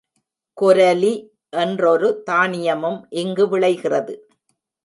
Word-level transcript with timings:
கொரலி 0.57 1.11
என்றொரு 1.49 2.23
தானியமும் 2.31 2.99
இங்கு 3.09 3.47
விளைகிறது. 3.49 4.15